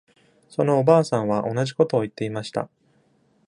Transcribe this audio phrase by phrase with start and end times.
[0.49, 2.71] そのおばあさんは同じことを言っていました。